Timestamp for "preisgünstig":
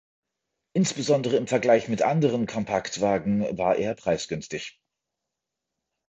3.93-4.81